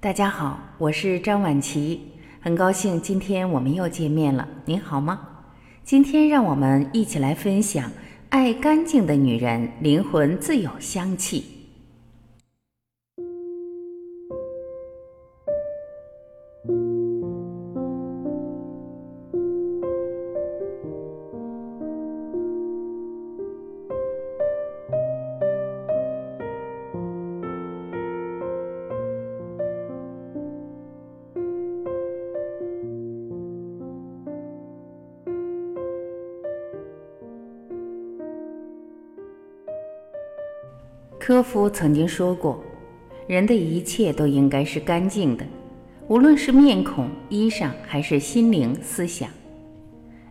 [0.00, 4.46] 大家好，我是张婉琪，很高兴今天我们又见面了。
[4.64, 5.18] 您好吗？
[5.82, 7.90] 今天让我们一起来分享：
[8.28, 11.57] 爱干净的女人，灵魂自有香气。
[41.18, 42.62] 科夫曾经说过
[43.26, 45.44] ：“人的一切都应该是干净的，
[46.06, 49.28] 无论是面孔、衣裳，还是心灵、思想。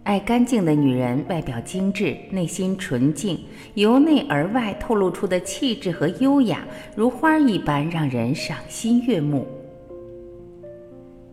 [0.04, 3.38] 爱干净的女人，外表精致，内心纯净，
[3.73, 9.45] 由内而外透露出的气质和优雅，如花一般，让人赏心悦目。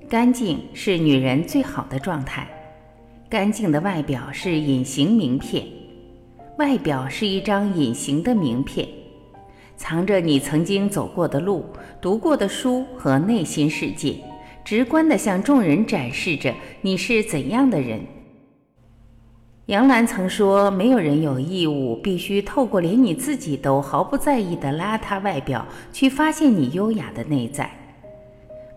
[0.09, 2.47] 干净是女人最好的状态。
[3.31, 5.65] 干净的外表是隐形名片，
[6.59, 8.87] 外表是一张隐形的名片。”
[9.77, 11.65] 藏着你曾经走过的路、
[12.01, 14.17] 读过的书和内心世界，
[14.65, 18.01] 直观地向众人展示着你是怎样的人。
[19.67, 27.71] 杨澜曾说：“没有人有义务必须透过连你自己都毫不在意的邋遢外表，去发现你优雅的内在。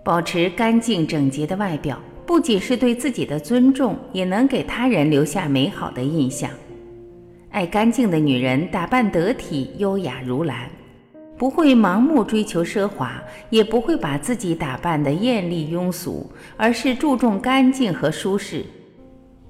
[0.04, 6.50] 保持干净整洁的外表，不仅是对自己的尊重，也能给他人留下美好的印象。
[7.52, 10.70] 爱干净的女人，打扮得体、优雅如兰。”
[11.38, 13.22] 不会盲目追求奢华，
[13.52, 18.66] 也不会把自己打扮得艳丽庸俗，而是注重干净和舒适，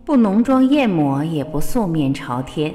[0.04, 2.74] 不浓妆艳抹，也不素面朝天，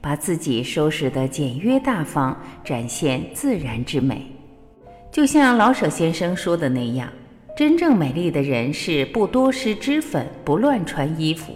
[0.00, 4.26] 把自己收拾得简约大方，展现自然之美。
[5.10, 7.08] 就像老舍先生说的那样，
[7.56, 11.52] 真正美丽的人是不多施脂粉，不乱穿衣服。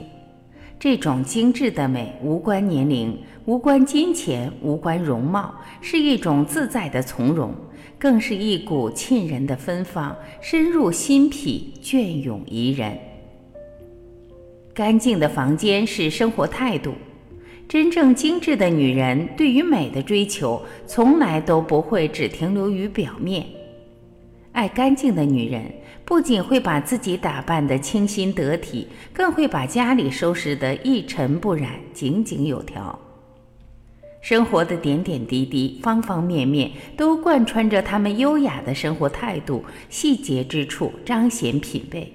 [0.84, 7.54] 这种精致的美无关年龄，无关金钱，无关容貌，是一种自在的从容，
[7.98, 12.98] 更是一股沁人的芬芳，深入心脾，隽永怡人。
[14.74, 16.92] 干净的房间是生活态度。
[17.66, 23.46] 真正精致的女人，对于美的追求，从来都不会只停留于表面。
[24.54, 25.70] 爱干净的女人。
[26.06, 32.98] 不仅会把自己打扮得清新得体，更会把家里收拾得一尘不染、井井有条。
[34.20, 42.12] 生活的点点滴滴、方方面面，都贯穿着他们优雅的生活态度，细节之处彰显品味。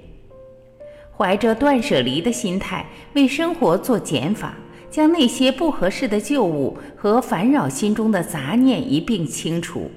[1.17, 4.56] 怀着断舍离的心态，为生活做减法，
[4.91, 9.89] 将那些不合适的旧物和烦扰心中的杂念一并清除。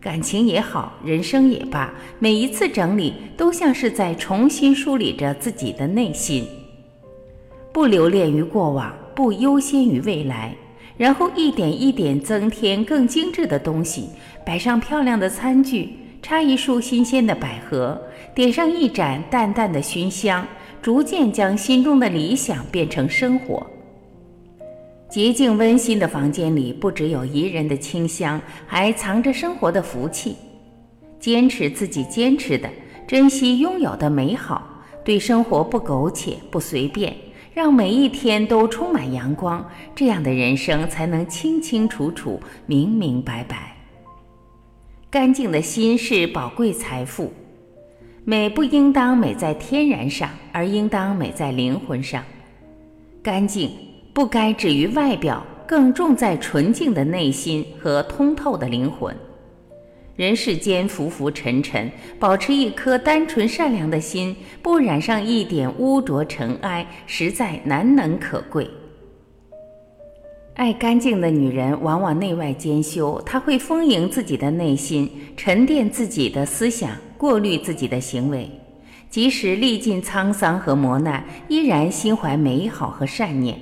[0.00, 6.46] 感情也好，人生也罢，每一次整理都像是在重新梳理着自己的内心，
[7.70, 10.56] 不留恋于过往，不优先于未来，
[10.96, 14.08] 然后一点一点增添更精致的东西，
[14.46, 15.90] 摆上漂亮的餐具，
[16.22, 18.00] 插一束新鲜的百合，
[18.34, 20.46] 点上一盏淡淡的熏香，
[20.80, 23.66] 逐渐将心中的理想变成生活。
[25.10, 30.36] 洁净温馨的房间里，不只有宜人的清香，还藏着生活的福气。
[31.18, 32.70] 坚持自己坚持的，
[33.08, 37.14] 珍惜拥有的美好，对生活不苟且、不随便，
[37.52, 43.76] 让每一天都充满阳光，这样的人生才能清清楚楚、明明白白。
[45.10, 47.32] 干净的心是宝贵财富，
[48.24, 52.22] 美不应当美在天然上，而应当美在灵魂上。
[53.20, 53.89] 干净。
[54.12, 59.14] 不该止于外表，更重在纯净的内心和通透的灵魂。
[60.16, 68.68] 人世间浮浮沉沉，保持一颗单纯善良的心，不染上一点污浊尘埃，实在难能可贵。
[70.54, 73.18] 爱干净的女人，往往内外兼修。
[73.24, 78.50] 她会丰盈自己的内心，沉淀自己的思想，过滤自己的行为，
[79.08, 83.56] 即使历尽沧桑和磨难，依然心怀美好和善念。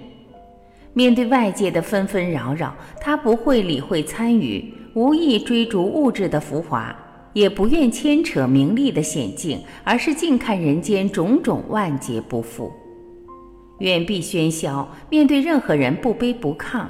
[0.98, 6.92] 面对外界的纷纷扰扰，他不会理会参与，无意追逐物质的浮华，
[7.32, 12.72] 也不愿牵扯名利的险境，而是静看人间种种万劫不复。
[13.78, 16.86] 远避喧嚣，面对任何人不卑不亢，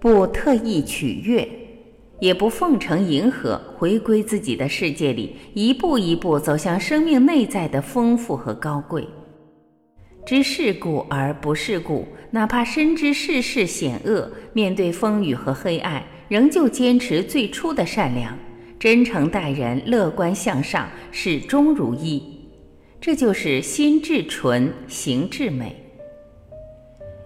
[0.00, 1.46] 不特意取悦，
[2.20, 9.06] 也不奉承迎合，回归自己的世界里，一步一步走向生命内在的丰富和高贵。
[10.28, 18.36] 知世故而不世故，哪怕深知世事险恶，面对风雨和黑暗，仍旧坚持最初的善良，
[18.78, 22.22] 真诚待人，乐观向上，始终如一。
[23.00, 25.74] 这就是心至纯，行至美。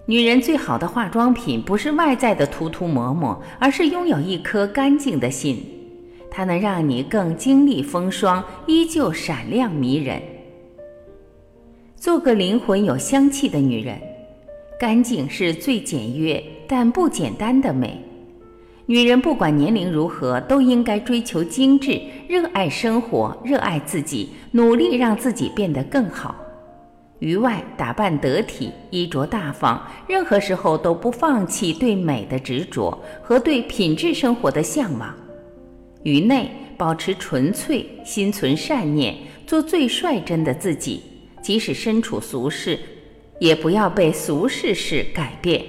[0.05, 5.61] 女人最好的化妆品不是外在的涂涂抹抹，而是拥有一颗干净的心。
[6.31, 10.21] 它能让你更经历风霜，依旧闪亮迷人。
[12.03, 13.97] 做个灵魂有香气的女人，
[14.77, 17.97] 干净是最简约但不简单的美。
[18.87, 21.97] 女人不管年龄如何，都应该追求精致，
[22.27, 26.35] 热爱生活，热爱自己，努力让自己变得更好。
[27.19, 35.15] 于外，打扮得体，衣着大方，任何时候都不放弃对美的执着和对品质生活的向往。
[36.03, 39.15] 于内，保持纯粹，心存善念，
[39.47, 41.01] 做最率真的自己。
[41.43, 42.79] 即使身处俗世，
[43.37, 45.61] 也不要被俗世事改变。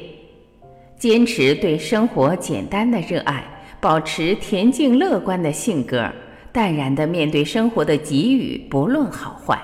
[0.96, 3.44] 坚持对生活简单的热爱，
[3.80, 6.08] 保持恬静乐观的性格，
[6.52, 9.60] 淡然地面对生活的给予，不论好坏。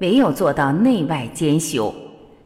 [0.00, 1.94] 唯有做到内外兼修，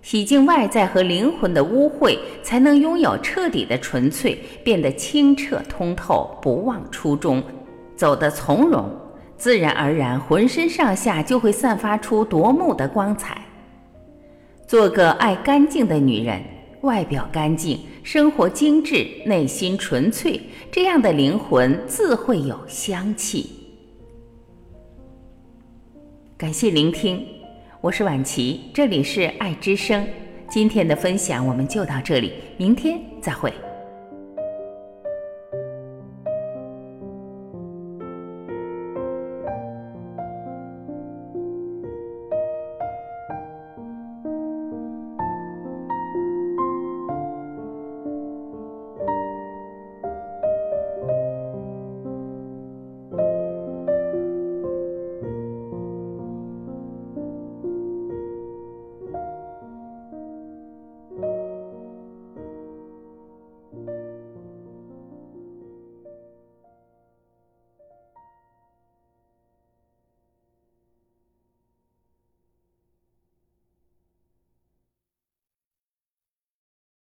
[0.03, 7.43] 洗净外在和灵魂的污秽，才能拥有彻底的纯粹，变得清澈通透，不忘初衷，
[7.97, 8.89] 走得从容。
[9.39, 13.41] 自然而然，浑身上下就会散发出夺目的光彩。
[14.67, 16.43] 做个爱干净的女人，
[16.81, 20.41] 外表干净，生活精致，内心纯粹，
[20.73, 23.49] 这样的灵魂自会有香气。
[26.37, 27.25] 感谢聆听，
[27.81, 30.05] 我是婉琪，这里是爱之声。
[30.49, 33.53] 今天的分享我们就到这里，明天再会。